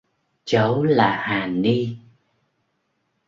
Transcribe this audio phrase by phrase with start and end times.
[0.45, 1.89] Cháu là hà ni